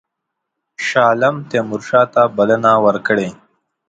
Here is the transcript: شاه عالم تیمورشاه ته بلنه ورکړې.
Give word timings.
شاه 0.87 1.05
عالم 1.09 1.35
تیمورشاه 1.49 2.05
ته 2.13 2.21
بلنه 2.37 2.71
ورکړې. 2.85 3.29